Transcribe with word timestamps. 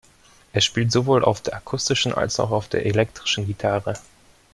Er 0.51 0.61
spielt 0.61 0.91
sowohl 0.91 1.23
auf 1.23 1.41
der 1.41 1.53
akustischen 1.53 2.11
als 2.11 2.39
auch 2.39 2.49
auf 2.49 2.67
der 2.67 2.87
elektrischen 2.87 3.45
Gitarre. 3.45 3.93